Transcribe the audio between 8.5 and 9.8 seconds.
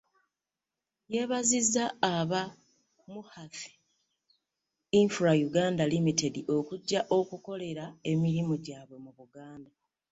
gyabwe mu Buganda.